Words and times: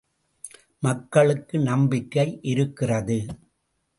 மக்களுக்கு 0.79 1.59
நம்பிக்கை 1.59 2.39
இருக்கிறது. 2.43 3.19